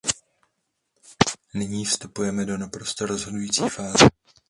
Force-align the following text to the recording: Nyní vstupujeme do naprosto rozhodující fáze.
Nyní 1.53 1.85
vstupujeme 1.85 2.45
do 2.45 2.57
naprosto 2.57 3.05
rozhodující 3.05 3.69
fáze. 3.69 4.05